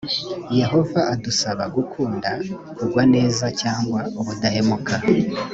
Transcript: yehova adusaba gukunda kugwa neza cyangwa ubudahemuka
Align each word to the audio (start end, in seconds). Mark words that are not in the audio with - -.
yehova 0.59 1.01
adusaba 1.13 1.63
gukunda 1.75 2.29
kugwa 2.77 3.03
neza 3.15 3.45
cyangwa 3.61 3.99
ubudahemuka 4.19 4.95